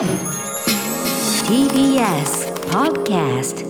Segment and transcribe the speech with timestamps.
[0.00, 0.08] TBS
[2.70, 3.66] Podcast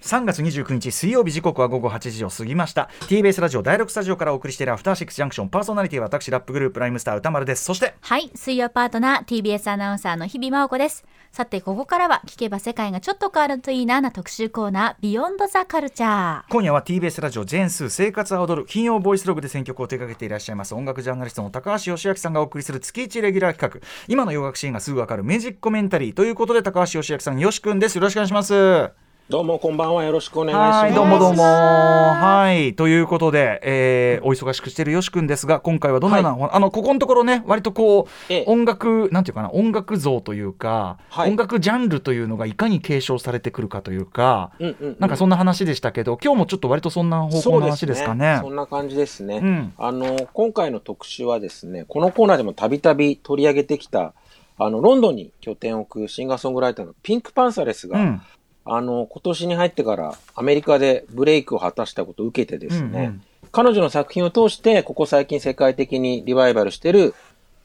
[0.00, 11.04] 3月29日水曜日時刻は午後8時を過ぎました TBS ラジオ第6スタジオからお送りしているアフターシックスジャンクションパーソナリティは私ラップグループライムスター歌丸ですそしてはい、水曜パートナー TBS アナウンサーの日々真央子です。
[11.32, 16.44] さて、ここからは聞けば世界がちょっと変わるといいなな特集コーナー、ビヨンドザカルチャー。
[16.50, 23.88] 今夜は TBS ラジオジェーンスー生活は踊る金曜ボイスログで選曲を手掛けていらっしゃいます音楽ジャーナリストの高橋義明さんがお送りする月1レギュラー企画。
[24.08, 27.94] 今の洋楽シーンがすぐわかるミュージックコメンタリーということで高橋義明さんよしくんです。
[27.94, 29.11] よろしくお願いします。
[29.30, 30.82] どうもこんばんはよろしくお願いします。
[30.82, 31.44] はい、どうもどうも。
[31.44, 48.38] はい、ということで、えー、お忙しくしているよし君ですが、今回はどのような、あの、ここのところね、割とこう、ええ音楽、なんていうかな、音楽像というか、はい音楽ジャンルというのがいかに継承されてくるかというか、うんうんうんなんかそんな話でしたけど、今日もちょっと割とそんな方向の話ですかね。
[48.42, 49.40] そんな感じですね。
[49.42, 54.14] うんあの、今回の特集はですね、このコーナーでもたびたび取り上げてきた、
[54.58, 58.22] あの、ロンドンに拠点を置くシンガーソングライターのピンクパンサレスが、うん
[58.64, 67.14] あの、今年に入ってからアメリカでブレイクを果たしたことを受けてですね、うんうん彼女の作品を通して、ここ最近世界的にリバイバルしてる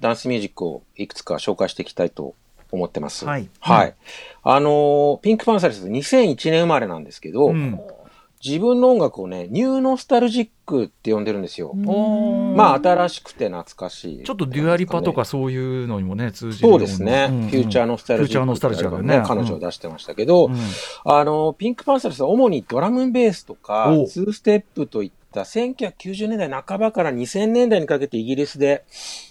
[0.01, 2.35] ダンスミュージックをいくつか紹介していきたいと
[2.71, 3.25] 思ってます。
[3.25, 3.95] はいはい。
[4.43, 7.79] あのーピンクパンサレス2001年生まれなんですけど、うん
[8.47, 11.73] 自分の音楽をね、ニューノスタルジックって呼んでるんですよ。
[11.73, 14.23] まあ、新しくて懐かしい。
[14.23, 17.27] ちょっとデュアリパとかそういうのにもね、通じるよそうですね。
[17.27, 18.27] んんフューチャーノスタルジック。
[18.27, 19.23] フューチャーノスタルジックだね。
[19.25, 20.59] 彼女を出してましたけど、うんうん
[21.03, 28.85] あの、ピンクパンサレスは主にドラムンベースとかお、ツーステップといった1990年代半ばから2000年代にかけてイギリスで、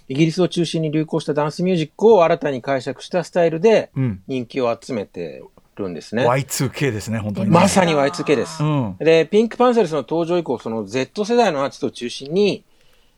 [0.09, 5.43] イギリスを中心に流行したダンスミュージックを新たに解釈したスタイルでうん人気を集めて
[5.83, 6.27] るんですね。
[6.27, 7.55] Y2K ですね、本当にね。
[7.55, 8.63] まさに Y2K です。
[8.63, 8.97] うん。
[8.99, 12.65] で、ピンクパンサレスの登場以降、その Z 世代のアーティストを中心に、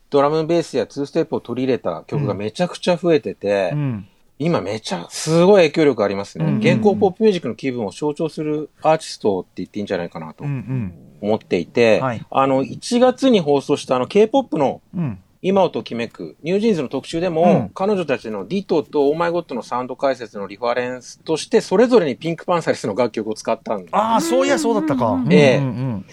[0.09, 4.07] ドラムンベースやツーステップを取り入れた曲がめちゃくちゃ増えてて、うん。
[4.41, 6.45] 今めちゃ、すごい影響力ありますね。
[6.45, 10.93] うん現行ポップミュージックの気分を象徴するアーティストって言っていいんじゃないかなとうんうん。
[11.21, 15.19] 思っていて、はいあの、1月に放送したあの K-POP のうん。
[15.41, 23.95] 今をときめく NewJeans の特集でも、うん彼女たちの Ditto と Oh My God のサウンド解説のリファレンスとして、それぞれに PinkPantheress の楽曲を使ったんです。
[23.95, 25.23] ああ、そういや、そうだったか。
[25.29, 26.05] ええうんうん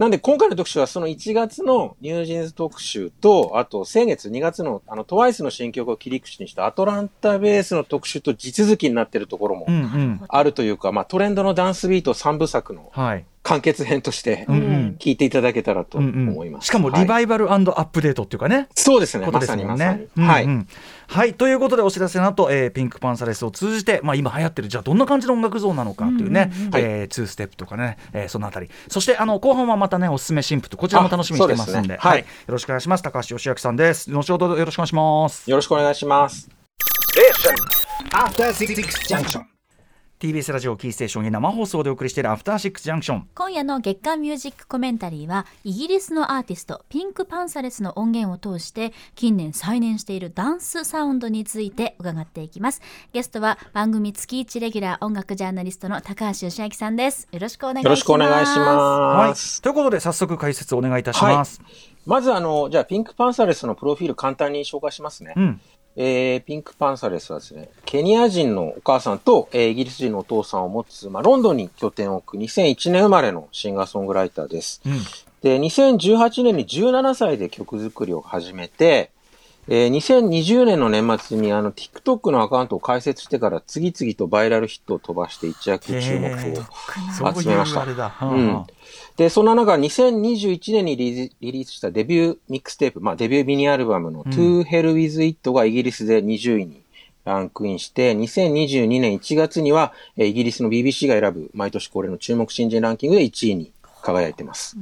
[0.00, 9.66] なんで今回の特集はその1月のニュージーンズ特集と、あと先月2月のあのトワイスの新曲を切り口にしたアトランタベースの特集と地続きになっているところも。
[10.28, 13.26] あるというか、まあトレンドのダンスビート3部作のはい。
[13.42, 14.46] 完結編として。
[14.98, 16.66] 聞いていただけたらとうんうん思います。
[16.66, 18.68] しかもリはいバイバルアップデートっていうかね。
[18.74, 19.24] そうですね。
[19.24, 20.26] ことまですもんさにまさにね。。
[20.26, 20.44] はい。
[20.44, 20.68] うんうん
[21.10, 21.34] はい。
[21.34, 28.70] ということで、お知らせの後、えーピンクパンサレスを通じて、まあ、今流行ってる、じゃあ、どんな感じの音楽像なのかっていうね、うんうんえーツーステップとかね、えーそのあたり。
[28.88, 33.02] そして、あの、後半はまたね、おすすめ新婦と、こちらも楽しみにしてますんで、はいよろしくお願いします。
[33.02, 34.10] 高橋義明さんです。
[34.12, 35.50] 後ほどよろしくお願いします。
[35.50, 36.48] よろしくお願いします。
[38.12, 38.74] After Six
[39.08, 39.49] Junction.
[40.20, 43.28] TBS ラジオキーステーションに生放送でお送りしているアフターシックスジャンクション。
[43.34, 52.82] 今夜の月間ミュージックコメンタリーは、イギリスのアーティスト、ピンクパンサレスの音源を通して、近年再燃しているダンスサウンドについて伺っていきます。
[53.14, 57.26] ゲストは番組月1レギュラー音楽ジャーナリストの高橋義明さんです。
[57.32, 57.84] よろしくお願いします。
[57.84, 59.62] よろしくお願いしはいます。。
[59.62, 61.62] ということで、早速解説お願いいたします。
[62.04, 65.32] まずあの、じゃあピンクパンサレスのプロフィール簡単に紹介しますね。
[65.34, 65.60] うん。
[65.96, 74.80] えーピンクパンサレスはですね、ケニア人のお母さんと、えーイギリス人のお父さんを持つ、まあ、ロンドンに拠点を置く2001年生まれのシンガーソングライターです。
[74.86, 74.92] うん。
[75.42, 79.10] で、2018年に17歳で曲作りを始めて、
[79.72, 86.36] えー2020年の年末にあの TikTok のアカウントを開設してから次々とバイラルヒットを飛ばして一躍注目を。
[87.40, 88.26] 集めました。
[88.26, 88.64] うん
[89.16, 96.82] で、そんな中、2021年にリリースしたデビューミックステープ、まあデビューミニアルバムの To Hell With It がイギリスで20位に
[97.24, 103.72] ランクインして、2022年1月には、えーイギリスの BBC が選ぶ毎年恒例の注目新人ランキングで1位に
[104.12, 104.76] 輝いてます。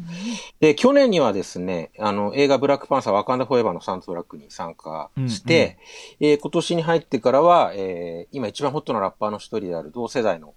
[0.61, 5.79] で、去年にはですね、あの、映画ブラックパンサーワカンダフォーエバーのサウンドトラックに参加して、
[6.21, 10.55] えー今年に入ってからは、えー今一番ホットなラッパーの一人である同世代の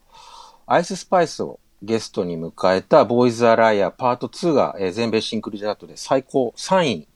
[0.67, 7.07] アイススパイスをゲストに迎えたボーイズ・ア・ライアパート2が、えー全米シングルチャートで最高3位に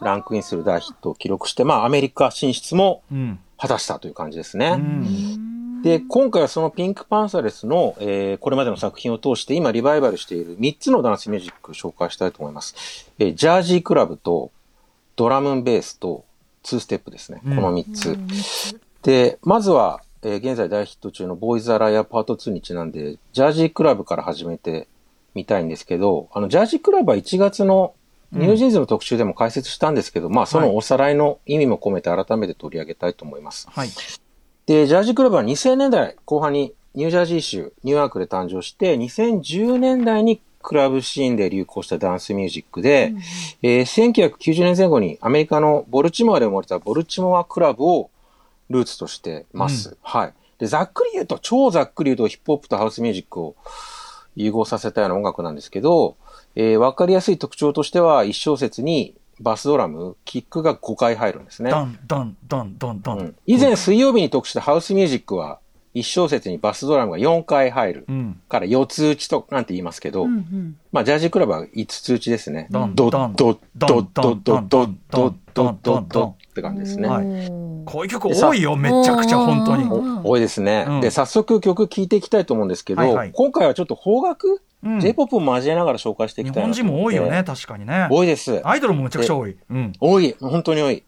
[0.00, 3.38] ランクインする大ヒットを記録して、まあアメリカ進出もうん。
[3.58, 4.74] 果たしたという感じですね。
[4.76, 5.51] うん。
[5.82, 13.10] で、今回はそのピンクパンサレスの、えーこれまでの作品を通して今リバイバルしている3つのダンスミュージックを紹介したいと思います。
[13.18, 14.50] えージャージークラブと
[15.16, 16.24] ドラムンベースと
[16.64, 17.40] 2ステップですね。
[17.44, 18.16] うんこの3つ。
[19.02, 24.86] で、まずは、えー現在大ヒット中の Boy's a Liar Part 2にちなんで、ジャージークラブから始めて
[25.34, 27.94] みたいんですけど、あの、ジャージークラブは1月の
[28.34, 33.68] うんニュージーンズの特集でも解説したんですけど、まあそのおさらいの意味も込めて改めて取り上げたいと思います。
[33.70, 33.88] はい。
[34.72, 43.12] で、ジャージクラブは2000年代後半にニュージャージー州、ニューヨークで誕生して、2010年代にクラブシーンで流行したダンスミュージックで、
[43.60, 48.08] えー1990年前後にアメリカのボルチモアで生まれたボルチモアクラブを
[48.70, 49.98] ルーツとしてます。
[50.02, 50.32] はい。
[50.58, 53.56] で、ざっくり言うと、超ざっくり言うとヒップホップとハウスミュージックを
[54.36, 56.16] 融合させたような音楽なんですけど、
[56.54, 61.70] えーわかりやすい特徴としては、一小節にバスドラム、キックが5回入るんですね。
[61.70, 63.18] ドンドンドンドンドン。
[63.18, 65.58] うん以前水曜日に特集したハウスミュージックは、
[65.94, 68.04] 一小節にバスドラムが4回入る。
[68.08, 68.40] うん。
[68.48, 72.68] から4つ打ちとなんて言いますけど、うんうんまあジャージークラブは5つ打ちですね。
[72.70, 77.08] ドンドドンドドドドドドドドドンドンドって感じですね。
[77.08, 79.84] はいこういう曲多いよ、めちゃくちゃ本当に。
[80.22, 88.08] 多いですね、うんで、早速曲聴いていきたいと思うんですけど、はいはい今回はちょっと邦楽、うん J-POP を交えながら紹介してい日きたいな本人も多いよね、確かにね。
[88.10, 88.60] 多いです。
[88.66, 89.56] アイドルもめちゃくちゃ多い。
[89.70, 89.92] うん。
[90.00, 90.36] 多い。
[90.40, 91.04] 本当に多い。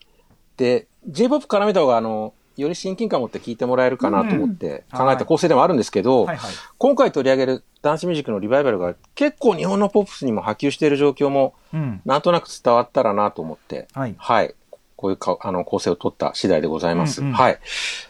[0.57, 6.27] で、J-POP 絡めた方が、あの、より親近感を持って聴いてもらえるかなと思ってうん考えた構成でもあるんですけど。
[6.79, 12.01] 今回取り上げるダンスミュージックのリバイバルが結構日本のポップスにも波及している状況もうん。
[12.05, 14.15] なんとなく伝わったらなと思って、はい。
[14.17, 14.55] はい。
[14.97, 17.21] こういうかあの構成を取った次第でございます。
[17.21, 17.59] うんうんはい。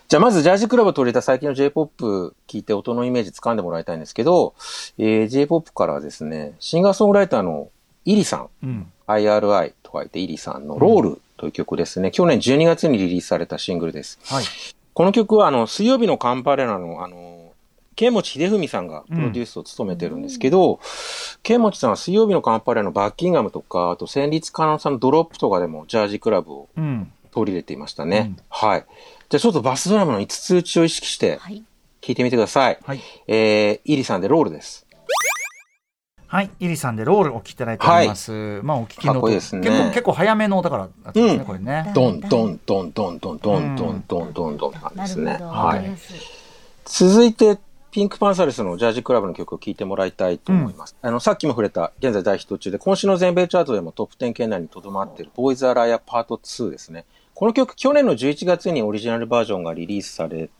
[0.08, 4.54] じゃあまずジャージクラブを取り入れた最近の J-POP 聞いて音のイメージ掴んでもらいたいんですけど、
[4.98, 7.70] えー、J-POP からはですね、シンガーソングライターの
[8.04, 8.92] イリさん、うん。
[9.06, 12.10] IRI と書いてイリさんのロールという曲ですね。
[12.10, 14.18] 去年12月にリリースされたシングルです。
[14.24, 14.44] はい。
[14.94, 17.33] この曲はあの、水曜日のカンパレラのあの、
[17.96, 20.80] ケンモチ秀文さんがプロデュースを務めてるんですけど、
[21.42, 27.12] ケンモチさんは水曜日のカンパレラのバッキンガムとか、あと戦慄カノンさんのドロップとかでもジャージクラブをうん。
[27.30, 28.34] 取り入れていましたね。
[28.36, 28.86] うんはい。
[29.28, 31.64] じゃあちょっとバスドラムの5つ打ちを意識してはい
[32.00, 32.78] 聴いてみてください。
[32.84, 33.00] はい。
[33.26, 34.86] えー、イリさんでロールです。
[36.26, 36.50] はい。
[36.60, 38.60] イリさんでロールお聞きいただいております。
[38.62, 41.92] まあ、お聞きのいいですね結構、結構早めの、だから、ですね、うんこれね。
[41.94, 45.38] ドンドンドンドンドンドンドンドンドンドンって感じですね。
[45.40, 45.96] はい
[46.84, 47.58] 続いて、
[47.94, 50.96] ピンクパンサレスのジャージクラブの曲を聴いてもらいたいと思います。
[51.00, 57.04] あの、さっきも触れた、現在大ヒット中で、今週の全米チャートでもトップ10圏内にとどまっている、ボーイズ・ア・ライア・パート2ですね。
[57.34, 60.50] この曲、去年の11月にオリジナルバージョンがリリースされ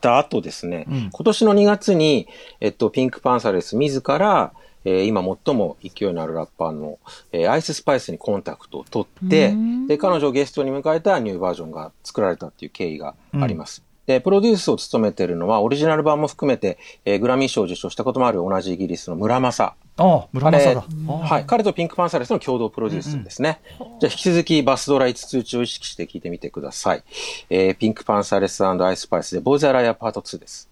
[0.00, 2.26] た後ですね、うん今年の2月に、
[2.60, 4.54] えっと、ピンクパンサレス自ら、
[4.86, 6.98] えー今最も勢いのあるラッパーの、
[7.32, 13.87] えーアイススパイスにコンタクトを取ってうん、で、彼女をゲストに迎えたニューバージョンが作られたっていう経緯があります。
[14.08, 19.64] で、プロデュースを務めているのは、オリジナル版も含めて、えーグラミー賞を受賞したこともある同じイギリスの村正。
[19.64, 20.84] ああ、村正だ。
[21.26, 21.44] はい。
[21.46, 23.60] 彼とピンクパンサレスの共同プロデュースですね。
[24.00, 27.04] じゃあ引き続きバスドラ5つ打ちを意識して聞いてみてください。
[27.50, 30.70] えーピンクパンサレスアイスパイスで、ボーイズ・ア・ライア・パート2です。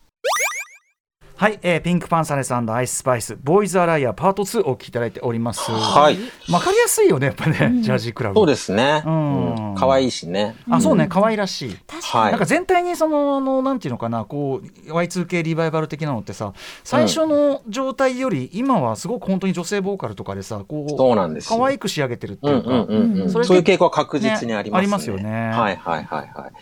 [1.37, 5.71] はい、えー、ピンクパンサレスアイススパイス、ボーイズ・アライアパート2をお聞きいただいております。
[5.71, 6.19] はい。
[6.51, 8.37] わかりやすいよね、やっぱね、ジャージークラブ。
[8.37, 9.03] そうですね。
[9.05, 10.57] うんうん可愛いしね。
[10.71, 11.77] あ、そうね、可愛らしい。
[12.01, 12.31] はい。
[12.31, 24.71] なんか全体にそのあのなんていうのかなこう Y2K リバイバル的なのってさ最初の状態より今はすごく本当に女性ボーカルとかでさこうそうなんですよ可愛く仕上げてるってうんいうか、うんうんうんそれそういう傾向は確実にありますね。
[24.71, 26.53] ねありますよねはいはいはいはい。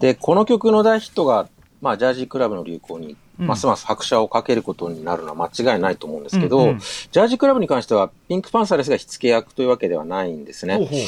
[0.00, 1.48] で、この曲の大ヒットが、
[1.80, 3.46] まあ、ジャージークラブの流行に、うん。
[3.46, 6.78] ますます拍車をかけることになるのは間違いないと思うんですけど、うんうん。
[6.78, 10.76] ジャージークラブに関しては、ピンクパンサレスが火付け役というわけではないんですね。
[10.76, 10.98] ほうほう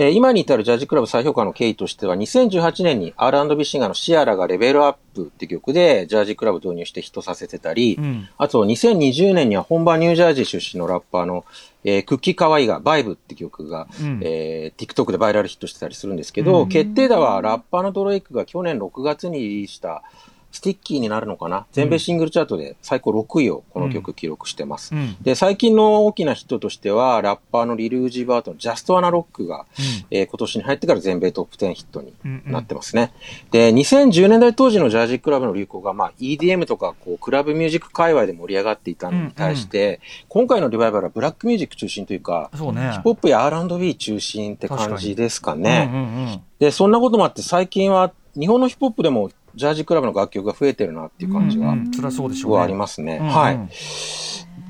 [0.00, 8.28] えー今に至るジャージクラブ再評価の経緯としては、2018年に R&B シンガーのシアラがレベルアップって曲でジャージクラブ導入してヒットさせてたり、うん。
[8.38, 11.44] あと2020年には本場ニュージャージー出身のラッパーの、
[11.84, 14.20] えークッキーカワイイが Vibe って曲が、うん。
[14.22, 16.68] えー TikTok でバイラルヒットしてたりするんですけど、うん。
[16.70, 20.02] 決定打はラッパーのドレイクが去年6月にリリースした
[20.52, 21.66] Sticky になるのかな？
[21.72, 24.94] 全米シングルチャートで最高6位をこの曲記録してます。
[24.94, 25.16] うん。
[25.22, 29.66] で、最近の大きなヒットとしては、ラッパーのリルージーバートの Just Wanna Rock が、
[30.10, 32.52] えー今年に入ってから全米トップ10ヒットにうんうん。
[32.52, 33.12] なってますね。
[33.50, 42.90] で、2010年代当時のジャージークラブの流行が、まあ、EDM とか、こう、クラブミュージック界隈で盛り上がっていたのに対して、今回のリバイバルはブラックミュージック中心というか、そうね。
[42.92, 45.88] ヒップホップや R&B 中心って感じですかね。
[45.92, 46.42] うんうんうん。
[46.58, 53.18] で、そんなこともあって、最近は日本のヒップホップでもジャージークラブの楽曲が増えてるなっていう感じが、うんそうでしょうはねありますね。
[53.20, 53.68] うんうんはい。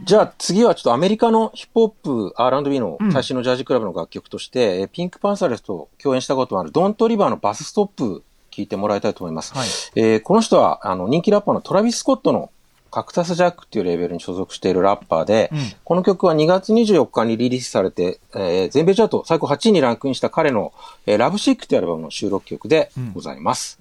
[0.05, 1.89] じゃあ次はちょっとアメリカのヒップホッ
[2.31, 9.55] プ R&B の最新のジャージクラブの楽曲として、えピンクパンサレスと共演したこともあるドントリバーのバスストップ聞いてもらいたいと思います。
[9.55, 12.51] はいえーこの人はあの人気ラッパーのトラビス・スコットの
[12.91, 20.73] カクタス・ジャックっていうレーベルに所属しているラッパーで、うんこの曲は2月24日にリリースされて、えー全米チャート最高8位にランクインした彼の、
[21.07, 23.81] えー Love Sick というアルバムの収録曲でございます。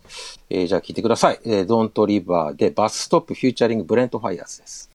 [0.50, 1.40] えーじゃあ聴いてください。
[1.46, 4.90] えー、ドン・トリバーで Bus Stop featuring ブレントファイヤーズです。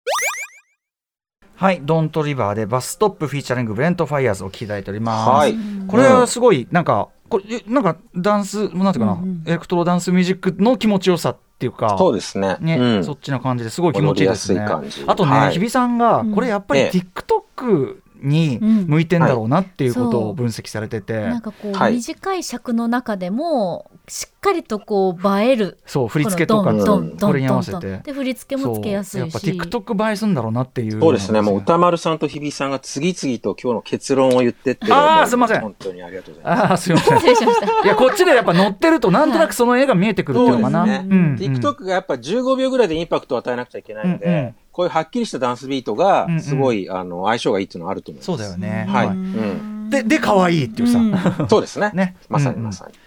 [1.57, 5.31] はい、ドン・トリバーで Bus Stop featuring ブレントファイヤーズを聞きいただいております。
[5.31, 5.55] はい
[5.87, 11.97] これはすごいなんかこれえなんかダンスなんていうかな、エレクトロダンスミュージックの気持ちよさっていうか。
[11.99, 12.57] そうですね。
[12.61, 13.05] ね、うん。
[13.05, 14.67] そっちの感じですごい気持ちいいですね。
[14.91, 15.05] す。
[15.07, 15.53] あとね、はい。
[15.53, 16.99] 日比さんがこれやっぱりええ。
[16.99, 21.95] TikTok に向いてんだろうなっていうことを分析されてて、なんかこう、はい。
[21.95, 25.79] 短い尺の中でもしっかりとこう映える。
[25.87, 28.01] そう振り付けとかこのドンドンドンこれに合わせて。
[28.05, 29.23] で振り付けもつけやすいし。
[29.23, 31.41] やっぱ TikTok 映えするんだろうなっていうそうですね。
[31.41, 34.87] もう歌ま丸さんと日比さんが次々と今日の結論を言ってって。
[34.91, 35.61] あーすいません。
[35.61, 36.71] 本当にありがとうございます。
[36.71, 37.19] ああすいません。
[37.19, 37.67] 失礼しました。
[37.67, 40.87] いやこっちでやっぱ乗ってるとなんとなくその絵が見えてくるっていうのかな。
[40.87, 41.07] ね。
[41.09, 41.35] うんうん。
[41.37, 44.55] TikTok がやっぱ15秒ぐらいでインパクトを与えなくちゃいけないので、うんうん。
[44.73, 46.41] こういうはっきりしたダンスビートがうんうん。
[46.41, 48.27] すごい、あの相性がいいっていうのはあると思います。
[48.27, 48.87] そうだよね。
[48.89, 49.07] はい。
[49.09, 49.74] ううん。
[50.03, 51.15] でで可愛いっていうさ、うん。
[51.49, 51.91] そうですね。
[51.95, 52.17] ね。
[52.29, 52.93] まさにまさに。
[52.93, 52.99] じ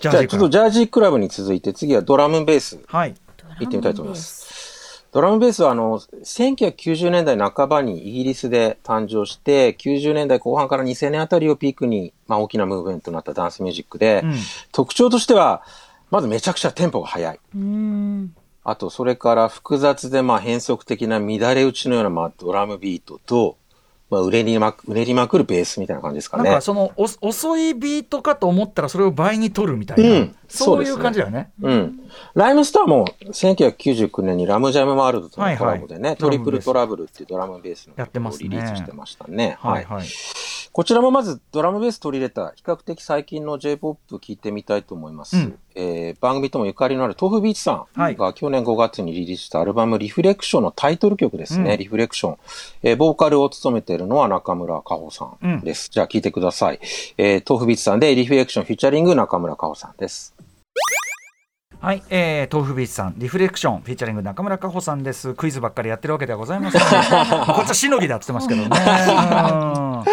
[0.00, 2.78] じゃあちょっとジャージークラブに続いて次はドラムベース。
[2.86, 3.14] はい。
[3.60, 5.04] 行ってみたいと思います。
[5.12, 5.62] ドラムベース。
[5.62, 14.34] はあの、1990年代半ばにイギリスで誕生して、90年代後半から2000年あたりをピークに、まあ大きなムーブメントになったダンスミュージックで、うん。
[14.72, 15.62] 特徴としては、
[16.10, 17.40] まずめちゃくちゃテンポが速い。
[17.54, 18.34] うん。
[18.64, 23.56] あと、それから複雑でまあ変則的な乱れ打ちのようなまあドラムビートと、
[24.12, 26.44] まあ、うねりまく、うねりまくるベースみたいな感じですかね。
[26.44, 31.50] なんかそのお遅いビートかと思ったらそれを倍に取るみたいな、うんそういう感じだよね。
[31.62, 32.00] うん。
[32.34, 39.56] ライムスターも1999年にラムジャムワールドとのコラボでね、はいはいトリプルトラブルっていうドラムベースのやってますねリリースしてましたね。
[39.60, 40.06] はいはい。
[40.72, 45.36] こちらもまずドラムベース取り入れた比較的最近の J-POP 聞いてみたいと思います。
[45.36, 51.72] うんえー番組ともゆかりのある豆腐ビーチさはいんが去年5月にリリースしたアルバムリフレクションのタイトル曲ですね。
[51.72, 52.36] うんリフレクション、
[52.84, 55.90] えーボーカルを務めているのは中村佳穂さんです。
[55.90, 56.80] じゃあ聞いてください。
[57.18, 60.34] えー豆腐ビーチさんでリフレクションフィーチャリング中村佳穂さんです。
[61.80, 65.34] はい、えー、豆腐ビーチさん、リフレクション、フィーチャリング中村佳穂さんです。
[65.34, 66.80] クイズばっかりやってるわけではございません。
[66.86, 70.11] こっちはしのぎだって言ってますけどね。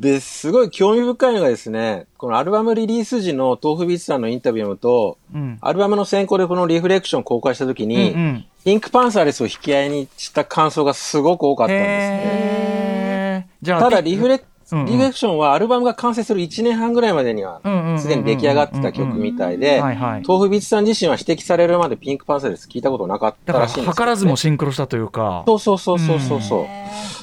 [0.00, 5.40] で、すごい興味深いのがですね、このアルバムリリース時の豆腐ビーチさんのインタビューを読むと、うん。
[5.42, 5.58] うん。
[5.60, 13.48] アルバムの先行でこのリフレクション公開した時に、うんうんピンクパンサーレスを引き合いにした感想がすごく多かったんですね。
[13.62, 14.42] じゃあ、ただリフレ、
[14.72, 20.22] うんうんリフレクションはアルバムが完成する1年半ぐらいまでにはうんうんうんうん、すでに出来上がってた曲みたいで、はいはい。
[20.26, 25.44] 豆腐ビーチさん自身は指摘されるまでピンクパンサーレス聞いたことなかったら、らしいんです図らずもシンクロしたというか。
[25.46, 26.66] そうそうそうそうそうそう。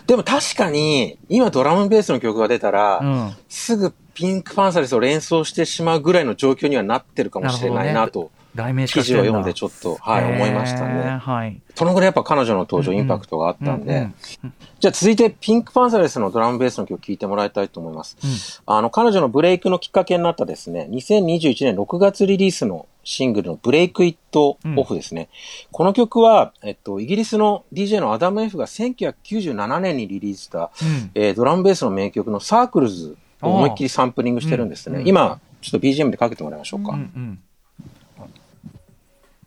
[0.07, 3.31] でも確かに、今ドラムベースの曲が出たら、うん。
[3.49, 11.17] すぐピンクパンサーレスを連想してしまうぐらいの状況にはなってるかもしれないなと、題名記事を読んでちょっと、はい、思いましたね。
[11.21, 11.61] はい。
[11.75, 14.03] そのぐらいやっぱ彼女の登場、インパクトがあったんで、うんう
[14.47, 18.61] んじゃあ続いてピンクパンサレスのドラムベースの曲聴いてもらいたいと思います。
[18.67, 25.29] あの、彼女のブレイクのきっかけになったですね、2021年6月リリースのシングルの Break It Off ですね。
[25.71, 34.99] この曲は、えっと、イギリスの DJ のアダム F が1997年にリリースした、うんえードラムベースの名曲の Circles を思いっきりサンプリングしてるんですね。
[34.99, 36.91] うん今、ちょっと BGM でかけてもらいましょうか。
[36.91, 37.39] うんうん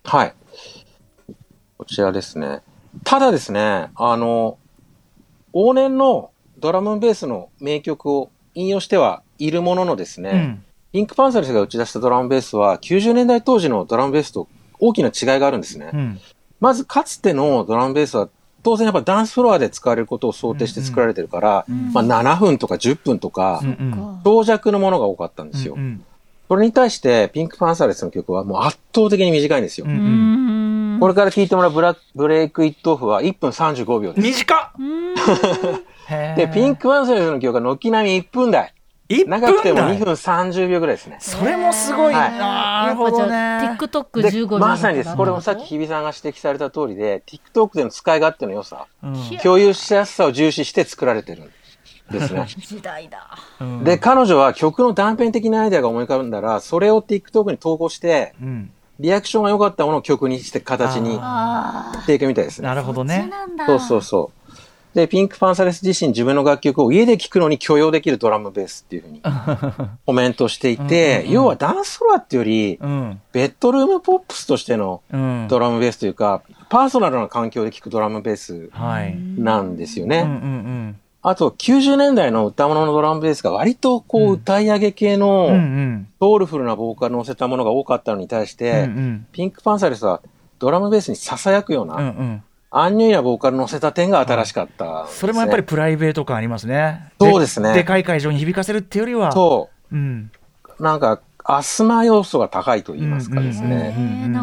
[0.04, 0.34] はい。
[1.78, 2.62] こちらですね。
[3.04, 4.58] ただですね、あの、
[5.52, 14.48] 往年のドラムベースの名曲を引用してはいるもののですね、うんピンクパンサーレスが打ち出したドラムベースは90年代当時のドラムベースと
[14.80, 15.90] 大きな違いがあるんですね。
[15.94, 16.20] うん
[16.58, 18.28] まずかつてのドラムベースは
[18.62, 25.74] 当然やっぱダンスフロアで使われることを想定して作られてるから、まあ7分とか10分とかうんうん長尺のものが多かったんですよ。
[25.74, 26.04] うん
[26.50, 29.86] それに対してピンクパンサーレスの曲はもう圧倒的に短いんですよ。
[29.86, 30.96] うんううん。
[30.96, 34.26] んこれから聞いてもらうブラブレイクイットオフは1分35秒です。
[34.26, 36.34] 短っ。
[36.34, 38.74] で、ピンクパンサーレスの曲は軒並み1分台。
[39.08, 41.18] 長くても台2分30秒ぐらいですね。
[41.22, 42.32] それもすごいはい。
[42.32, 43.32] なるほどね。
[43.32, 45.16] やっぱじゃあ TikTok15 で秒まさにです。
[45.16, 49.38] これもさっき日比さんが指摘された通りで、TikTok での使い勝手の良さ、うん。
[49.40, 51.44] 共有しやすさを重視して作られてる。
[51.44, 51.59] んです
[52.18, 52.46] ね。
[52.58, 53.38] 時代だ。
[53.60, 53.84] うん。
[53.84, 58.70] で、彼女は曲の断片的なアイデアが思い浮かんだら、それを TikTok に投稿して、うん。
[58.98, 62.68] リアクションが良かったものを曲にして形にあしていくみたいですね。
[62.68, 63.30] なるほどあね。
[63.66, 64.40] そうそうそう。
[64.94, 69.22] で、ピンクパンサレス自身自分の楽曲を家で聴くのに許容できるドラムベースっていうふうに
[70.04, 71.32] コメントしていうんうんて、うん。
[71.32, 73.20] 要はダンスフロアっていうより、うん。
[73.32, 75.46] ベッドルームポップスとしてのうん。
[75.48, 79.16] ドラムベースというか、パーソナルな環境で聴くドラムベースはい。
[79.38, 80.32] なんですようんうんうね。
[80.90, 89.26] んあと、90年代の歌物のドラムベースが割とこう歌い上げ系のんソウルフルなボーカル乗せたものが多かったのに対しうんて、うん。
[89.30, 90.22] ピンクパンサレスは
[90.58, 97.12] ドラムベースに囁くようなんアンニュイなボーカル乗せた点が新しかったね、それもやっぱりプライベート感ありますね。
[97.20, 97.74] そうですね。
[97.74, 99.32] でかい会場に響かせるっていうよりは。
[99.32, 99.94] そう。
[99.94, 100.30] うん。
[100.78, 103.94] なんか、 ASMR 要素が高いと言いますかですね。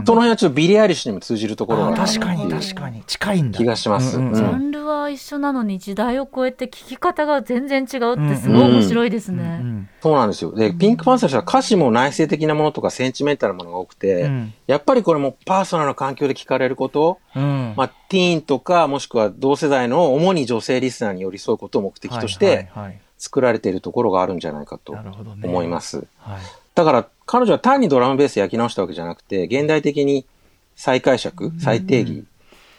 [0.05, 3.03] その辺はちょっとビリー・アイリッシュにも通じるところが確かに確かに。
[3.03, 3.57] 近いんだ。
[3.57, 4.17] 気がします。
[4.17, 4.59] うんうんジャうん。
[4.67, 9.89] ンルは一緒なのに時代を超えて聞き方が全然違うってすごい面白いですうんね。
[10.01, 10.53] そうなんですよ。
[10.53, 14.53] で、ピンクパンサーは歌詞も内省的なものとかセンチメンタルなものが多くて、うん。
[14.67, 17.73] やっぱりこれもパーソナルな環境で聞かれること、うん。
[17.75, 22.69] まあ、ティーンとかもしくは同世代の主に女性リスナーに寄り添うことを目的として
[23.17, 25.47] 作られているところがあるんじゃないかとなるほどね。
[25.47, 26.07] 思います。
[26.17, 26.37] はい
[26.77, 30.27] だから彼女は単にドラムベース焼き直したわけじゃなくて、現代的に
[30.75, 32.23] 再解釈、再定義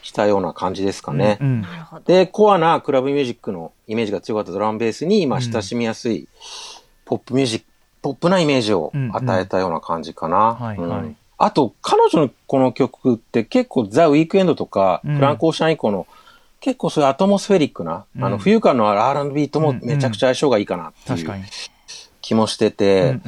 [0.03, 1.37] したような感じですかね。
[2.05, 6.29] で、コアなクラブミュージックのイメージが強かったドラムベースに、今親しみやすい
[7.03, 7.65] ポップミュージック、
[8.01, 10.75] ポップなイメージを与えたような感じかな。
[11.37, 15.15] あと、彼女のこの曲って結構ザ・ウィークエンドとか、うん。
[15.17, 16.07] フランク・オーシャン以降の
[16.61, 18.23] 結構そういうアトモスフェリックな、うん。
[18.23, 21.43] あの、浮遊感のある R&B ともめちゃくちゃ相性がいいかなっていう確かに。
[22.21, 23.21] 気もしてて、うんうん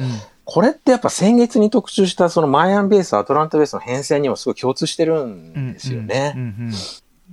[0.44, 6.34] これってやっぱ先月に特集したそのマイアンベース、アトランタベースの変遷にもすごい共通してるんですよね。
[6.36, 6.72] うんうん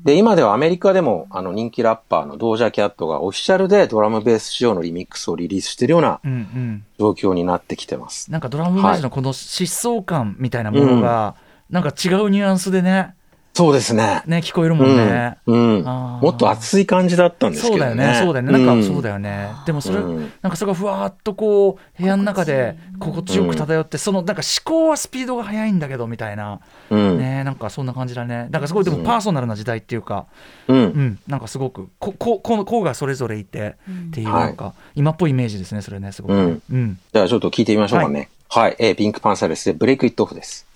[0.04, 8.32] で、今ではアメリカでもあの人気ラッパーのドージャーキャットがオフィシャルでドラムベース仕様のリミックスをリリースしてるようなうんうん状況になってきてます。
[8.32, 11.36] なんかドラムベースのこの疾走感みたいなものが、
[11.70, 13.14] なんか違うニュアンスでね
[13.54, 14.24] そうですね。
[14.26, 15.84] ね聞こえるもんね、うん。
[15.84, 17.80] もっと熱い感じだったんですけどね。
[17.80, 19.10] そうだよねそうだよねなんかそうだよ。
[19.10, 27.18] よね、でもそれ、うんなんかそれがふわーっとこう部屋の中で心地よく漂って、そのなんか思考はスピードが速いんだけどみたいな、うん。
[27.18, 30.28] ねなんかそんな感じだねなんかすごいでもパーソナルな時代っていうか、
[30.68, 30.74] う。
[30.74, 33.76] うんん、なんかすごくこここの子がそれぞれいて
[34.10, 38.30] っていうなんか、今っぽいイメージですねそれねすごくね、うんうんじゃあちょっと聞いてみましょうかね。
[38.50, 38.76] はい。
[38.80, 40.69] えーピンクパンサーレスでブレイクイットオフです。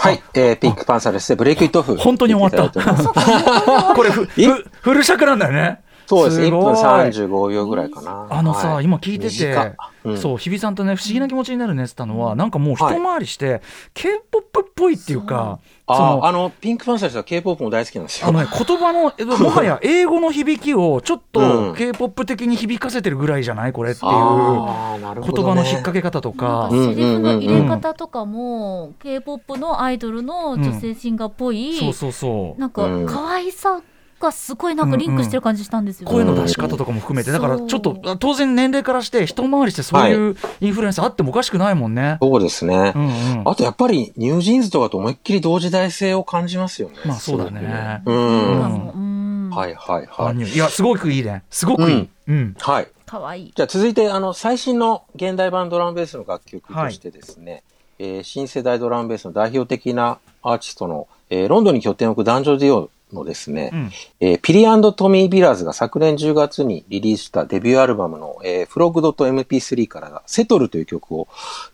[0.00, 0.22] はい。
[0.34, 1.96] えーピンクパンサーでブレイクイットオフ。
[1.96, 2.72] 本当に終わった
[3.94, 6.40] これふえふフル尺なんだよねそうです。
[6.40, 6.74] 1すごい。
[6.74, 8.26] 分35秒ぐらいかな。
[8.28, 8.84] あのさ、はい。
[8.84, 10.18] 今聞いてて、うん。
[10.18, 13.62] そう日比さんとね不思議な気持ちになるねって言ったのは、なんかもう一回りして、
[13.94, 18.26] K-POP っぽいっていうかそのああの、ピンクパンサーレスは K-POP も大好きなんですよ。
[18.26, 26.40] あのね、言葉のえもはや英語の響きをちょっうとん K-POP 的に響かせてるぐらいじゃないこれっていう言葉の引っ掛け方とか。
[26.40, 26.70] か。
[26.70, 32.60] セリフの入れ方とかも K-POP のアイドルの女性シンガーっぽい、そうそうそう。
[32.60, 33.06] なんかうん。
[33.06, 33.80] 可愛さ
[34.20, 42.18] がすごいなんかリンクしてる感じしたんですよ、ね声の出し方とかも含めてだからちょっとあ当然年齢からして一回りしてそういうインフルエンスあってもおかしくないもんね。
[42.20, 42.98] そうですねう。
[42.98, 46.94] んうんあとやっぱりニュージーンズとかと思いっきり同時代性を感じますよね。
[47.06, 49.50] まあそうだねうん。
[49.50, 50.36] はいはいはい。
[50.36, 52.08] あいやすごくいいねすごくいい。
[52.28, 52.88] うんはい。
[53.06, 57.64] 可愛いじゃあ続いて、あの、最新の現代版ドラムベースの楽曲としてですね、
[57.98, 71.28] えー新世代ドラムベースの代表的なアーティストの、えーロンドンに拠点を置く男女デュオのですね、うんえーピリトミー・ビラーズが昨年10月にリリースしたデビューアルバムの、えー、フログ .mp3 からセトルという曲を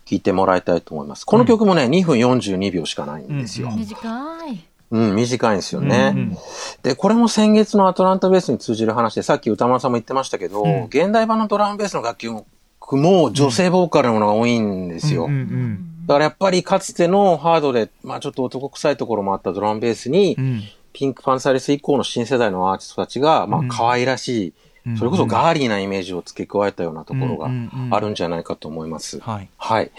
[0.04, 1.24] 聴いてもらいたいと思います。
[1.24, 3.68] この曲もね、2分42秒しかないんですよ。
[3.68, 6.12] うん短いうん、短いんですよね。
[6.14, 6.36] うんうん
[6.82, 15.24] で、これも先月のアトランタベースに通じる話で、さっき歌丸さんも言ってましたけど、うん現代版のドラムベースの楽曲も女性ボーカルのものが多いんですよ。
[15.26, 20.62] うんうんだからやっぱりかつてのハードで、まあちょっと男臭いところもあったドラムベースに、うん
[20.96, 27.50] ピンクパンサレス以降の新世代のアーティストたちが、まあうん可愛らしい、うんそれこそガーリーなイメージを付け加えたようなところが
[27.90, 29.18] あるんじゃないかと思います。
[29.18, 29.90] はいはい。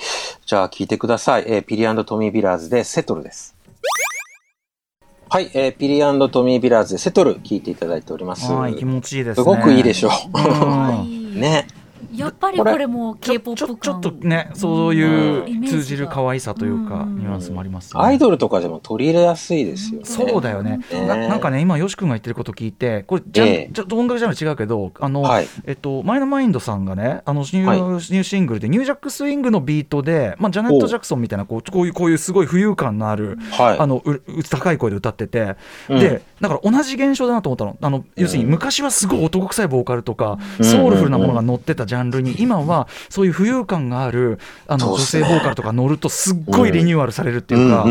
[0.46, 1.44] じゃあ聞いてください。
[1.46, 3.54] えーピリトミー・ビラーズで Settle です。
[5.30, 8.50] はい、えーピリトミー・ビラーズで Settle 聞いていただいております。
[8.50, 9.56] はい気持ちいいですすね。
[9.58, 11.06] ごくいいでしょう
[11.38, 11.68] ね。
[12.17, 15.77] やっぱりこれもちょ K-POP ちょ感ちょっとねそういうイメージが。
[15.77, 18.06] 通じる可愛さというかうんニュアンスもありますよね。
[18.08, 20.06] アイドルとかでも取り入れやすいですよね。
[20.06, 20.80] そうだよね。
[20.91, 23.71] ねななんかね今よし君が言ってること聞いてこれじゃん、ええ。
[23.73, 25.47] ちょっと音楽ジャンル違うけどあの、はい。
[25.65, 27.77] えっと、マイナマインドさんがねあのニュー,、はい。
[27.77, 33.80] ニューシングルでニュージャックスイングのビートで、まあ、ジャネット・ジャクソンみたいなこうこういうこういうすごい浮遊感のある、はい。
[33.80, 35.56] あのうう高い声で歌ってて、
[35.89, 35.99] うん。
[35.99, 37.77] でだから同じ現象だなと思ったの。
[37.82, 40.65] あの要するに昔はすごい男臭いボーカルとか、うん。
[40.65, 47.86] ソウルフルなものが乗ってたジャンルに、今はそういう浮遊感があるあの女性ボーカルとか乗るとすっごいリニューアルされるっていうか、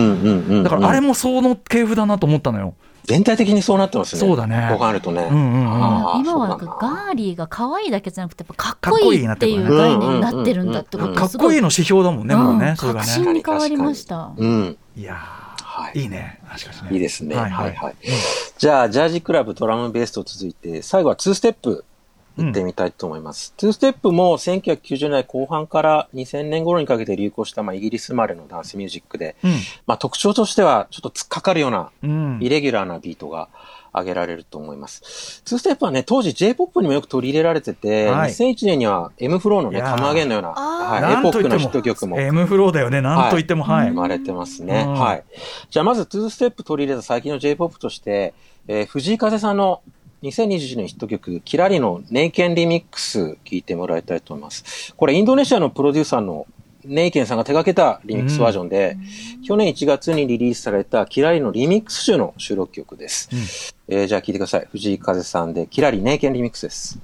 [0.65, 2.75] だからあれもその系譜だなと思ったのよ。
[3.05, 4.21] 全体的にそうなってますね。
[4.21, 5.29] そうだねこう考えるとね。
[5.31, 13.03] うんうんうん今はなんかガーリーが可愛いだけじゃなくてやっぱかっこいいっていう概念になってるんだってことかっこいいの指標だもんね、もうね、確ね。
[13.05, 14.77] 信に変わりましたうん。
[14.97, 16.89] いやはいー、いいね、しかしね。
[16.91, 17.37] いいですね。
[17.37, 18.07] ははいいははいい。
[18.59, 21.85] じゃあ、ジャージクラブドラムベースと続いて、最後は2ステップ
[22.37, 23.55] 行ってみたいと思います。
[23.59, 29.53] 2ステップも1990年代後半から2000年頃にかけて流行した、まあ、イギリス生まれのダンスミュージックで、うん。
[29.87, 32.39] まあ、特徴としてはちょっと突っかかるようなうん。
[32.41, 33.49] イレギュラーなビートが
[33.97, 35.43] 挙げられると思います。
[35.47, 38.31] 2ステップはね、当時 J-POP にもよく取り入れられてて、はい。
[38.31, 39.97] 2001年には M フローのね、いやー。
[39.97, 43.01] カムアゲンのような、はい、エポックのヒット曲も M フローだよね。
[43.01, 44.85] なんといってもはい、うん生まれてますね。
[44.87, 44.93] うん。
[44.95, 45.25] はい。
[45.71, 48.35] じゃあまず2ステップ取り入れた最近の J-POP として、
[48.69, 49.81] えー藤井風さんの
[50.23, 54.95] 2021年ヒット曲、キラリのネイケンリミックス聴いてもらいたいと思います。
[54.97, 56.47] これインドネシアのプロデューサーの
[56.85, 58.97] ネイケンさんが手掛けたリミックスバージョンで、
[59.47, 63.75] 去年1月にリリースされたキラリのリミックス集の収録曲です。
[63.89, 64.69] えーじゃあ聴いてください。
[64.71, 66.99] 藤井風さんでキラリネイケンリミックスです。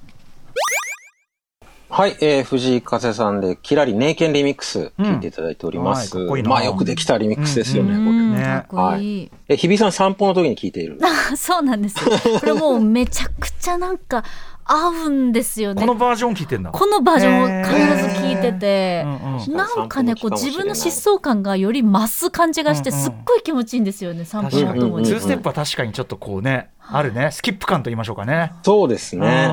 [1.95, 6.17] はい、えー、藤井風さんで、キラリネイケンリミックス、聴いていただいております。
[6.17, 8.01] うんはいいいなまあ、よくできたリミックスですよね、これ。
[8.01, 9.31] うんねかっこいい。
[9.47, 10.99] え、日比さん散歩の時に聴いている？
[11.03, 12.11] あ そうなんですよ。
[12.41, 14.25] これもうめちゃくちゃなんか
[14.65, 15.83] 合うんですよね。
[15.83, 29.49] このバージョン聞いてんだこのバージョンを必ず聞いてて、うんうんなんかねこう自分の疾走感がより増す感じがしてうんうんすっごい気持ちいいんですよね散歩のともにツーステップは確かにちょっとこうねあるねスキップ感と言いましょうかねそうですね。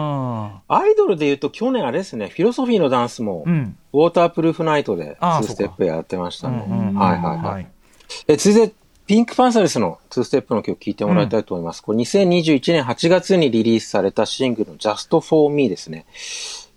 [0.70, 6.64] うんアイドルで言うと去年あれですね、フィロソフィーのダンスも、うんウォータープルーフナイトでああ2ステップやってましたね。
[6.68, 7.68] うんうんはいはいはい。
[8.28, 8.76] え続いて、
[9.08, 11.82] ピンクパンサレスの2ステップの曲聴いてもらいたいと思います。
[11.82, 16.06] これ2021年8月にリリースされたシングルの Just For Me ですね。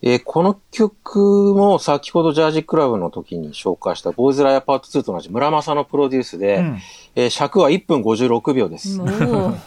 [0.01, 6.79] えーこの曲も先ほどジャージクラブの時に紹介した Boy's a Liar Part 2と同じムラマサのプロデュースで、うん
[7.15, 8.97] えー尺は1分56秒です。
[8.97, 9.59] で、は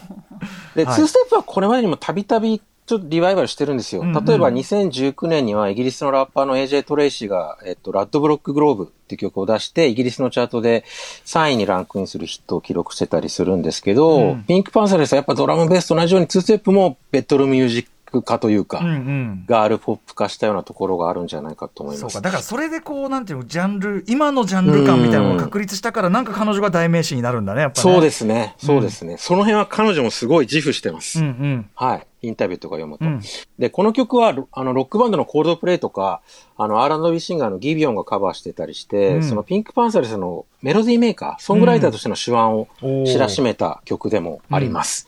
[0.75, 4.03] い2ステップはこれまでにもたびたびちょっとリバイバルしてるんですよ。
[4.03, 10.83] 例えば2019年にはイギリスのラッパーの AJ トレイシーが、えっと、 Ladbroke Grove っていう曲を出して、イギリスのチャートで
[11.25, 22.21] 3位にランクインするヒットを記録してたりするんですけど、うんピンクパンサーレスはやっぱドラムベースと同じように2ステップもベッドルームミュージック化というか、うんうんガールポップ化したようなところがあるんじゃないかと思いますそうか。
[22.21, 28.55] だからそれでこうなんていうのジャンル今のジャンル感みたいなのを確立したからなんか彼女が代名詞になるんだねやっぱねそうですね。
[28.57, 29.17] そうですね。
[29.17, 31.19] その辺は彼女もすごい自負してます。
[31.19, 32.07] うんうんはい。
[32.21, 33.05] インタビューとか読むと。
[33.05, 33.21] うん
[33.59, 36.21] で、この曲は、あの、ロックバンドのコールドプレイとか、
[36.57, 45.07] あの、R&B シンガーのギビオンがカバーしてたりして、うんそのピンクパンサレスのメロディーメーカー、ソングライターとしての手腕を知らしめた曲でもあります。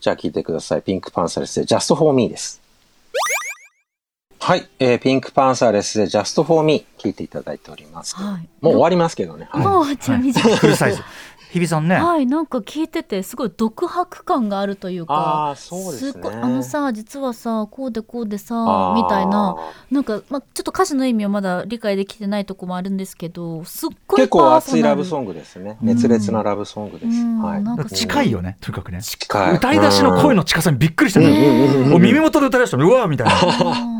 [0.00, 0.82] じゃあ聴いてください。
[0.82, 2.60] ピンクパンサレスで Just For Me です。
[4.38, 4.68] はい。
[4.78, 8.14] えー、ピンクパンサレスで Just For Me 聴いていただいております。
[8.16, 9.48] はいもう終わりますけどね。
[9.50, 11.02] はいもうちなみにフルサイズ
[11.56, 16.22] 日比さんね、はい、なんか聞いててすごい独白感があるというあかーそうですね。
[16.22, 19.56] ごいあのさ実はさこうでこうでさみたいな
[19.90, 25.76] なんか、まあ、ちょっと歌詞の意味はまだ理解できてないとこもあるんですけどすっごい結構熱いラブソンングですね。
[25.82, 27.06] 熱烈なラブソングです。
[27.06, 27.62] うんはい。
[27.62, 29.02] なんか近いよねとにかくね。
[29.02, 29.56] 近い。
[29.56, 32.88] 歌い出しの声の近さにびっくりしたね、もう耳元で歌い出したの。
[32.88, 33.34] うわーみたいな、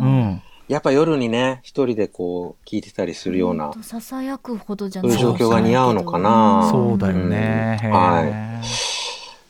[0.03, 6.69] うん、やっぱ夜にね、一人でこう、聞いてたりするような、ささやくほどじゃそうないいう状況が似合うのかな。
[6.71, 7.89] そうだよね、うん。
[7.89, 7.93] へー。
[7.93, 8.63] は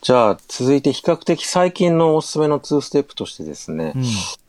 [0.06, 4.02] じゃあ、続いて比較的最近のおすすめの2ステップとしてですね、うん。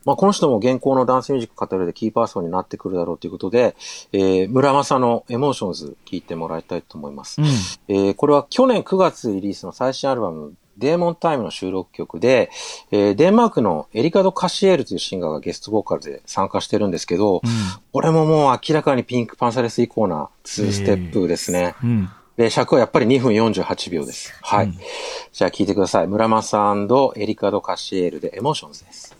[0.04, 3.74] まあ、この人も現行のダンスミュージック語るでキーパーソンになってくるだろうということで、
[4.12, 7.40] えー、村正のエモーションズ聞いてもらいたいと思います。
[7.40, 7.46] うん。
[7.88, 12.50] えーこれは去年9月リリースの最新アルバム、 Demon Time の収録曲で、
[12.90, 17.42] えーデンマークのエリカド・カシエールというシンガーがゲストボーカルで参加してるんですけど、
[17.92, 21.74] これももう明らかにピンクパンサレス以降な2ステップですね。
[21.82, 24.32] うんで、尺はやっぱり2分48秒です。
[24.42, 24.72] はい。
[25.32, 26.06] じゃあ聞いてください。
[26.06, 29.16] ムラマサエリカド・カシエールで Emotions です。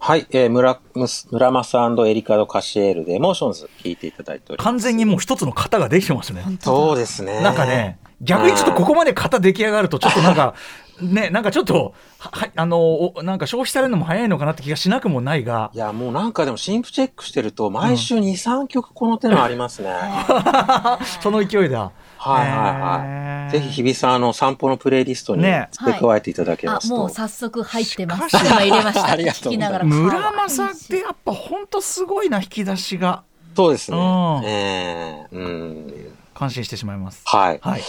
[0.00, 0.26] はい。
[0.30, 0.80] えー、ム
[1.30, 4.64] ラ、ムラマサエリカド・カシエールで Emotions 聞いていただいております。
[4.64, 7.40] 完全にもう一つの型ができてますねそうですね。
[7.40, 10.54] なんかね、逆にちょっとここまで型出来上がると、ちょっとなんか、
[11.00, 12.78] ね、なんかちょっと、ははあの、
[13.16, 19.90] おなんか消費されるのも早いのかなって気がしなくもないがい、や、もうなんかでも新譜チェックしてると、毎週2、3曲この手のありますね。
[21.20, 21.90] その勢いだ。
[22.16, 23.50] はいはいへはーい。
[23.52, 26.96] ぜひ日比さん、あの、散歩のプレイリストにね付け加えていただけあますと。
[26.96, 33.22] もう早速入ってます入れましたありがとう聞きながら村正ってやっぱ本当すごいな、引き出しが。
[33.54, 33.98] そうですね。
[33.98, 36.15] うんええうん。
[36.36, 37.22] 感心してしまいます。
[37.26, 37.58] はい。
[37.62, 37.82] はい。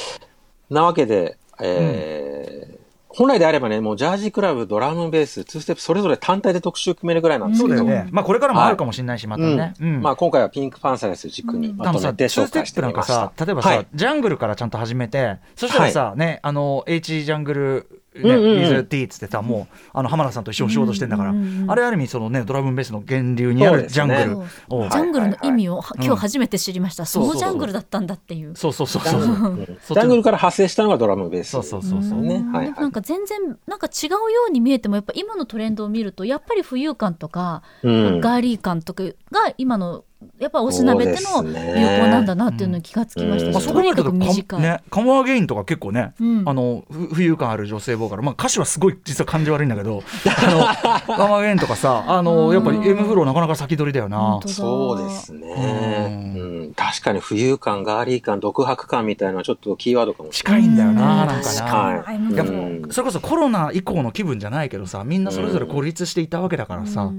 [0.70, 2.78] なわけで、えー
[3.18, 8.08] 本来であればね、もうジャージクラブ、ドラムベース、2ステップ、それぞれ単体で特集組めるぐらいなんですけど、ね。
[8.12, 9.74] まあこれからもあるかもしれないし、またね。
[9.82, 13.32] うんまあ今回はピンクパンサレス軸にうんまとめて2紹介してステップなんかみましたさ。
[13.44, 18.64] 例えばさ、はいジャングルからちゃんと始めてそしたらさ、ねあの H ジャングルね、うんうんうん。
[18.64, 21.72] イズティーっつってさもうあの浜田さんと一緒に仕事してんだから、うんうんうん。
[21.72, 24.48] あれある意味そのねドラムベースの源流にあるジャングル。
[24.70, 26.06] そうをジャングルの意味をはい。
[26.06, 28.56] 今日初めて知りました、そうそうそのジャングルだったんだっていう。
[28.56, 29.76] そうそうそうジャそうングルう。
[29.76, 31.50] ん ジャングルから派生したのがドラムベース。
[31.50, 32.22] そうそうそうそう。
[32.22, 32.52] ねうん。
[32.52, 32.82] はいはい。
[32.82, 34.18] なんか全然なんか違うよ
[34.50, 38.22] うに見えてもやっぱ今のトレンドを見るとやっぱり浮遊感とか、うん。
[38.22, 39.14] ガーリー感とかが
[39.58, 40.04] 今の
[40.40, 42.00] やっぱおしなべってのそう流ですね。
[42.02, 44.62] 行なんだなっていうのに気がつきましたし、まあ、そう考えるととにかく短い。
[44.62, 46.44] ね、カモアゲインとか結構ね、うん。
[46.48, 50.04] あのふ浮遊感ある女性ボーカル、まあ、歌詞はすごい実は感じ悪いんだけど
[50.38, 54.40] あのカモアゲインとかさあのやっぱり M フローなかなか先取りだよな。
[54.46, 56.34] そうですね。
[56.36, 61.28] ううん、確かに浮遊感、ガーリー感、独白感みたいなのはちょっとキーワードかもしれ近いんだよな、うん。
[61.28, 61.64] なんかな。
[61.64, 62.16] はい。
[62.16, 67.12] うんやっぱうんそれこそコロナ以降の気分じゃないけどさみんなそれぞれ孤立していたわけだからさ。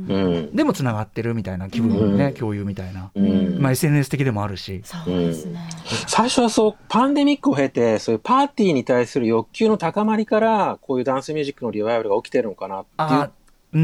[0.53, 2.35] でもつながってるみたいな気分ね、うん。
[2.35, 3.59] 共有みたいな、うん。
[3.61, 4.83] まあ、SNS 的でもあるし。
[4.85, 5.61] そうですね。
[6.07, 13.31] 最初はそう、パンデミックを経て、そういうパーティーに対する欲求の高まりから、こういうダンスミュージックのリバイバルが起きてるのかなっていう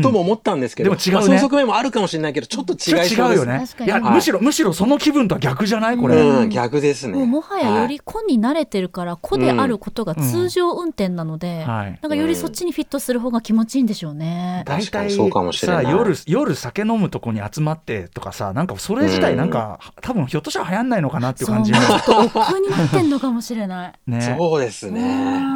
[0.02, 1.14] とも思ったんですけど、でも違うね。
[1.14, 3.64] まあその側面もあるかもしれないけど、ちょっと違うです違うよね。
[3.80, 5.96] いいやむしろむしろその気分とは逆じゃない？
[5.98, 7.14] これ、うん、逆ですね。
[7.18, 11.98] もうもはやより個に慣れてるから個であることが通常運転なので、はい。
[12.00, 14.62] なんかよりそっちにフィットする方が気持ちいいんでしょうね。
[14.66, 15.84] 大体確かにそうかもしれない。
[15.84, 23.92] さ夜夜酒飲むとこに集まってとかさなんかそれ自体なんか、多分ひょっとしたら流行んないのかなっていうそう感じもちょっと億劫になってんのかもしれない。
[24.06, 24.36] ね。
[24.38, 25.02] そうですね。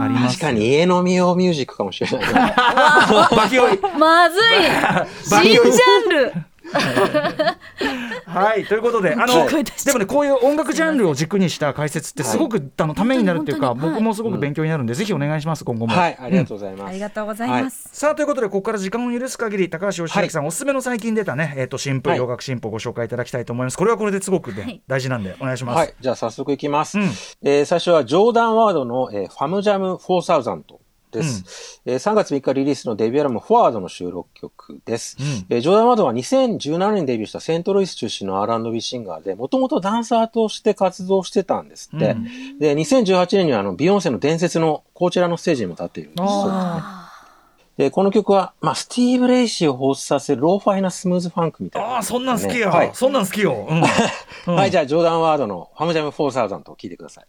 [0.00, 2.20] あります確かに家飲み用ミュージックかもしれない。
[2.32, 2.54] ね。
[2.56, 3.56] バキ。
[3.56, 3.78] 酔い
[4.26, 4.31] い。
[5.31, 6.48] バキ酔い新ジャンル。
[8.26, 15.94] はいということであのでもねこういう音楽ジャンルを軸にした解説ってすごく、あのためになるっていうか本当に僕もすごく勉強になるんで、ぜひお願いします今後も。
[15.94, 16.90] はい、ありがとうございます。
[16.90, 17.88] ありがとうございます。
[17.92, 22.18] さあということでここから時間を許す限り高橋義明さん、おすすめの最近出たね、えー、と新譜はい。
[22.18, 23.78] 洋楽新譜をご紹介いただきたいと思います。
[23.78, 24.83] これはこれですごく、ねはい。
[24.87, 26.98] 大事なんでお願いします、はい、じゃあ早速いきます。
[26.98, 27.04] うん。
[27.42, 30.62] えー最初はジョーダンワードの、えー FAMJAM4000
[31.11, 35.47] です、えー3月3日リリースのデビューアルバムフォワードの収録曲です、うん。
[35.49, 42.11] えージョーダンワードは2017年にデビューしたセントルイス出身の R&B シンガーで、もともとダンサーとして活動してたんですって。
[42.11, 42.59] うん。
[42.59, 46.51] で、2018年にはあのビヨンセの伝説のこちらのステージにも立っているそうですね。
[46.53, 47.09] あ
[47.79, 52.90] で、この曲は、まあ、スティーブ・レイシーを彷彿させるローファイなスムーズファンクみたいな、ーあーそんなん好きよ、はい。
[52.92, 53.83] そんなん好きよ、うん。
[54.49, 54.55] うん。
[54.57, 57.27] はい、じゃあ、ジョーダンワードの FAMJAM4000 を聞いてください。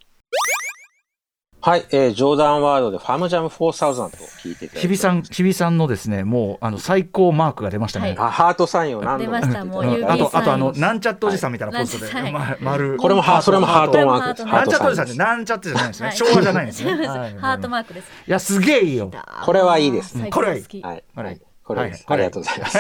[1.62, 8.18] はい、えー、ジョーダンワードでファムジャム4000と聞いていただいて日比さん日比さんのですねもうあの最高マークが出ましたね、はい。
[8.18, 12.98] あ、ハートサインを何度も出ましたもううん指あとあとあのなんちゃっておじさんみたいなポストで、はいま丸。
[12.98, 14.46] これもハそれもハートマークです。
[14.46, 14.96] ハなんちゃっておじ。
[14.96, 17.38] さんってなんちゃってじゃないですね、はい昭和じゃないんですね、はい。
[17.38, 18.08] ハートマークです。
[18.28, 19.12] いやすげえいいよ。
[19.44, 20.18] これはいいです。
[20.18, 20.82] 最高これはいい。
[20.82, 21.42] はい。
[21.70, 22.04] これです。
[22.08, 22.78] はいありがとうございます。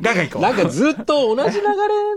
[0.00, 0.42] ガンガン行こう。
[0.42, 1.72] なんかずっと同じ流れ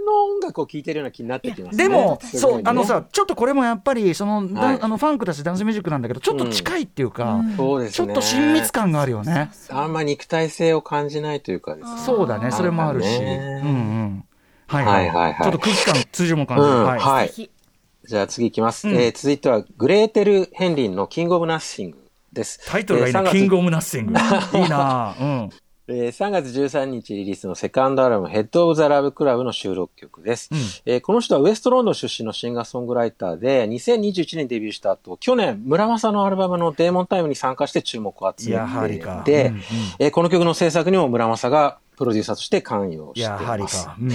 [0.06, 1.84] の音楽を聴いてるような気になってきますね。
[1.84, 2.30] でも、ね。
[2.40, 4.80] そあの、さちょっとこれもやっぱりその、だはい。
[4.80, 7.56] あのファンクだしダンスミュージックなんだけどちょっと近いっていうか、うん。
[7.58, 8.06] そうですね。
[8.06, 9.50] ちょっと親密感があるよね。
[9.70, 12.02] あんま肉体性を感じないというかですね。
[12.02, 12.52] そうだね。
[12.52, 14.26] それもあるし、うんうん。
[14.68, 15.42] はいはい,、はいはいはい。
[15.42, 16.86] ちょっと空気感通じるもの感じる、うん。
[16.86, 18.88] はい、じゃあ次いきます。
[18.88, 18.96] うん。
[18.96, 22.05] えー続いては、グレーテル・ヘンリンの King of Nothing
[22.36, 22.62] です。
[22.68, 24.14] タイトルがいいね、えー3月 King of Nothing。
[24.60, 25.16] いいな。
[25.20, 25.50] うん。
[25.88, 30.50] えー3月13日リリースのセカンドアルバム、 Head of the Love Club の収録曲です。
[30.52, 30.60] うん。
[30.86, 39.22] えーこの人はウエストロンドン出身のシンガーソングライターで、2021年にデビューした後、去年、ムラマサのアルバムの demon time に参加して注目を集めやはりか。
[39.26, 39.62] てで、うんうん。
[40.00, 43.86] えーこの曲の制作にも村正がプロデューサーとして関与していやはります。
[43.86, 44.10] か、うん。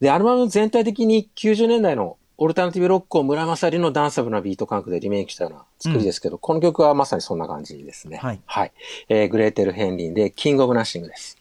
[0.00, 8.16] で、アルバム全体的に90年代のオルタナティブロックをムラマサなりのダンサブルなビート感覚でリメイクしたような作りですけど、この曲はまさにそんな感じですね。
[8.46, 8.72] はい
[9.10, 11.39] えーグレーテル・ヘンリンで King of Nothing です。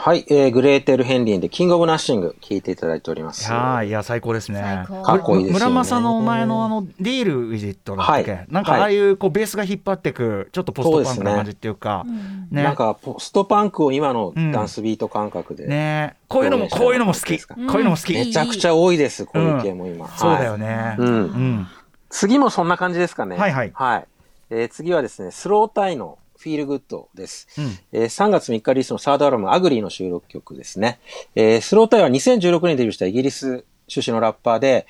[0.00, 3.50] はい、えーグレーテル・ヘンリンで King of Nothing 聞いていただいております。
[3.50, 4.60] はいいや最高ですね。
[4.62, 5.02] 最高。
[5.02, 5.64] かっこいいですよね。
[5.66, 8.46] 村正の前のあの Deal Wiv It だっけ、はい。
[8.48, 12.62] なんかああいうこうベースが引っ張ってくちょっとポストパンクな感じっていうかうんね。
[12.62, 16.14] なんかポストパンクを今のダンスビート感覚で、ね。
[16.28, 17.42] こういうのもこういうのも好き。
[17.42, 20.06] こういうのも好き、めちゃくちゃ多いです、こういう系も今。
[20.06, 21.08] はいそうだよね、うん。
[21.08, 21.66] うん。
[22.08, 23.36] 次もそんな感じですかね。
[23.36, 23.72] はいはい。
[23.74, 24.06] はい。
[24.50, 27.48] えー次はですね、スロータイの Feel Good です。
[27.58, 31.00] うんえー3月3日リリースのサードアルバム、 UGLY の収録曲ですね。
[31.34, 34.86] えースロータイは2016年にデビューしたイギリス出身のラッパーで、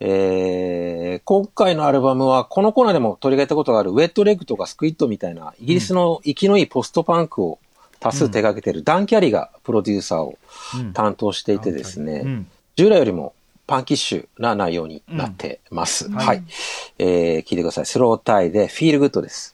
[0.00, 7.58] えー今回のアルバムはこのコーナーでも取り上げたことがあるウェットレッグとかスクイッドみたいなイギリスの活きのいいポストパンクを
[8.00, 10.38] 多数手掛けているダン・キャリがプロデューサーを
[10.76, 13.34] うん担当していてですね、うん従来よりも
[13.66, 16.06] パンキッシュな内容になってます。
[16.06, 16.42] うんはい、
[16.98, 17.86] えー聞いてください。
[17.86, 19.51] スロータイで Feel Good です。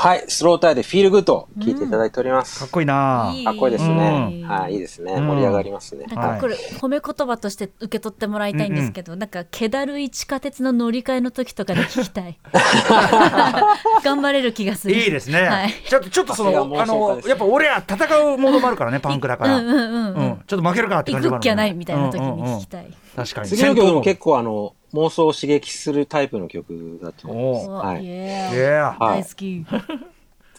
[0.00, 2.60] はい、スロータイでフィールグッドを聞いていただいております。
[2.60, 3.34] かっこいいな。
[3.44, 4.42] かっこいいですね。
[4.42, 5.12] うんはい、いいですね。
[5.12, 6.06] うん盛り上がりますね。
[6.06, 12.38] はいなんかこれ褒め言葉として受け取ってもらいたいんですけど、なんか気だるい地下鉄の乗り換えの時とかで聞きたい
[14.02, 15.42] 頑張れる気がするいいですね。
[15.42, 19.58] はいちょっとちょっとそのあのやっぱ俺ら戦うモードもあるからねパンクだから。
[19.58, 23.48] うんうんうんうん、うんちょっと負けるかって感じもある行くっきゃないみたいな時に聞きたい、うんうんうん確かに。
[23.48, 27.68] 次の曲も結構あの、妄想を刺激するタイプの曲だと思います。
[27.68, 28.04] おはい
[28.98, 29.64] 大好き、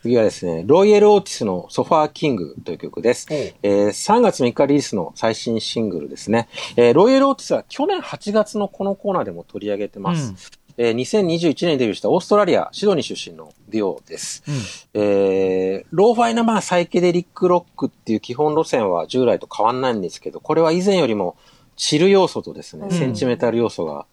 [0.02, 3.28] 次はですね、ロイヤル・オーティスの Sofa King という曲です。
[3.30, 6.48] えー3月3日リリースの最新シングルですね。
[6.76, 10.34] えーロイヤル・オーティスは去年8月のこのコーナーでも取り上げてます。
[10.78, 14.44] えー2021年にデビューしたオーストラリア、シドニー出身のデュオです。
[14.48, 21.36] うんえーローファイなまあサイケデリックロックっていう基本路線は従来と変わんないんですけど、これは以前よりも
[21.76, 24.06] チル要素とですね、うんセンチメンタル要素が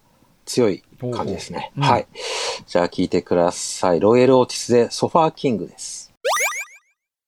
[0.48, 0.82] 強い
[1.12, 1.70] 感じですね。
[1.76, 2.06] うんはい。
[2.66, 4.00] じゃあ聴いてください。
[4.00, 6.12] ロイヤル・オーティスでソファー・キングです。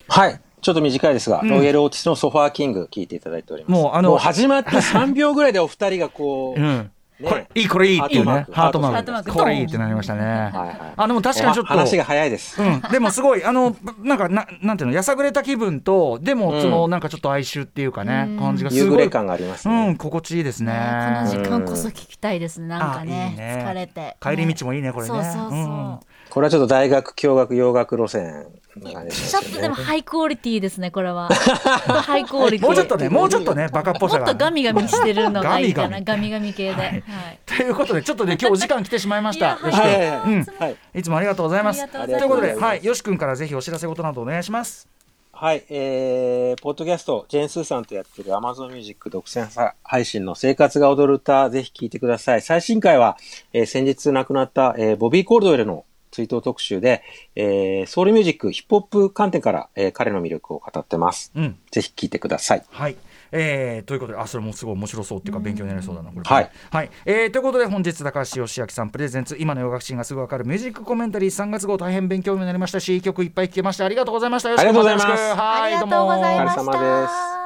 [0.09, 0.40] はい。
[0.61, 3.72] ちょっと短いですが、うんロイヤル・オーティスのソファー・キング聴いていただいております。
[3.72, 6.90] もうあの始まって3秒ぐらいでお二人がこう、うん。
[7.20, 8.46] ねこれいいこれいいっていうね。
[8.52, 9.33] ハハートマーク。
[9.33, 10.20] これいいってなりましたね。
[10.22, 10.92] はいはい。
[10.96, 12.61] あでも確かにちょっとお話が早いです。
[12.61, 19.92] うん、でもすごいあのなんかななんていうのやさぐれた気分とでもその、なんかちょっと哀愁っていうかね、うん感じがすごい夕暮れ感がありますうね。
[19.92, 20.72] ん心地いいですね。
[20.72, 25.09] ねこの時間こそ聞きたいですねなんかあねね疲れて帰り道もいいねこれね。
[25.09, 34.26] そうそうそう、んこれはちょっと大学、共学、洋楽路線な感じですちょっとでもハイクオリティですねこれは ハイクオリティもうちょっとねもうちょっとねバカっぽもっさが。
[34.26, 37.04] とガミガミしてるのがいいかなガガミガミ系で、はい
[37.46, 39.50] ということでちょっとね今日お時間来てしまいました。
[39.50, 40.20] よし君はいはいはい。
[40.24, 40.76] うんはい。
[40.94, 41.82] いつもありがとうございます。
[41.82, 44.88] ありがということで、ございますはい、よし君からぜひお知らせ事などお願いします。
[45.32, 52.42] はい、えー、ポッドキャスト、ジェーン・スーさんとやってる Amazon Music 独占配信の生活が踊る歌、ぜひ聴いてください。
[52.42, 53.16] 最新回は、
[53.54, 57.02] えー先日亡くなった、えーボビー・コールドウェルの追悼特集で、
[57.36, 61.30] えー、ソウルミュージック、ヒップホップ観点から、えー彼の魅力を語ってます。
[61.34, 61.58] うん。
[61.70, 62.64] ぜひ聴いてください。
[62.70, 62.96] はい。
[63.32, 66.22] えー、ということで、あ、それもすごい面白そうっていうか、勉強になりそうだな、これ。
[66.22, 66.50] はい。
[66.70, 66.90] はい。
[67.04, 73.84] えー、ということで、本日、高橋義明さんプレゼンツ、今の洋楽シーンがすぐわかるミュージックコメンタリー3月号、大変勉強になりましたし、いい曲いっぱい聴けました。
[73.84, 74.50] ありがとうございました。
[74.50, 77.39] ありがとうございますはい、ありがとうございましお疲れ様ですた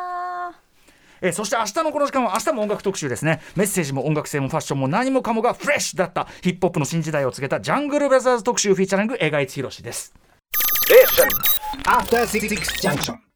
[1.25, 10.13] えーそして明日のこの時間は明日も音楽特集ですねメッセージも音楽性もファッションも何もかもがフレッシュだったヒップホップの新時代を告げたジャングルブラザーズ特集フィーチャリング映画一博です
[11.87, 13.34] After 66 Junction.